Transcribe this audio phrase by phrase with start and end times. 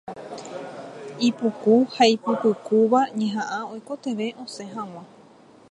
[1.27, 5.03] Ipuku ha ipypukúva ñehaʼã oikotevẽ osẽ haḡua.